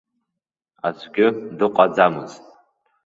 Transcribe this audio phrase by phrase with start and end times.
[0.87, 1.27] Аӡәгьы
[1.57, 2.43] дыҟаӡамызт.